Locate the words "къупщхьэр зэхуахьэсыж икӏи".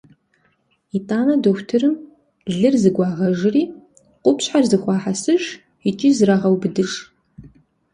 4.23-6.09